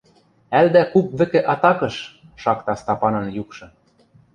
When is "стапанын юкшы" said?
2.81-3.65